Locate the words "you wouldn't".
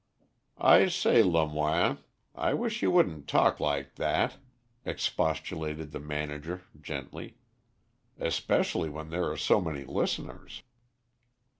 2.81-3.27